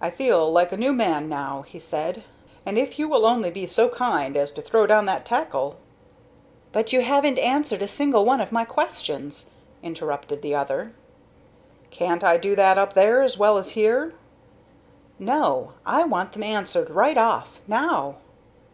"I 0.00 0.08
feel 0.08 0.50
like 0.50 0.72
a 0.72 0.78
new 0.78 0.94
man 0.94 1.28
now," 1.28 1.60
he 1.68 1.78
said, 1.78 2.24
"and 2.64 2.78
if 2.78 2.98
you 2.98 3.06
will 3.06 3.26
only 3.26 3.50
be 3.50 3.66
so 3.66 3.90
kind 3.90 4.34
as 4.34 4.50
to 4.54 4.62
throw 4.62 4.86
down 4.86 5.04
that 5.04 5.26
tackle" 5.26 5.76
"But 6.72 6.94
you 6.94 7.02
haven't 7.02 7.36
answered 7.38 7.82
a 7.82 7.86
single 7.86 8.24
one 8.24 8.40
of 8.40 8.50
my 8.50 8.64
questions," 8.64 9.50
interrupted 9.82 10.40
the 10.40 10.54
other. 10.54 10.94
"Can't 11.90 12.24
I 12.24 12.38
do 12.38 12.56
that 12.56 12.78
up 12.78 12.94
there 12.94 13.20
as 13.20 13.36
well 13.36 13.58
as 13.58 13.72
here?" 13.72 14.14
"No, 15.18 15.72
I 15.84 16.04
want 16.04 16.32
them 16.32 16.44
answered 16.44 16.88
right 16.88 17.18
off, 17.18 17.60
now." 17.66 18.14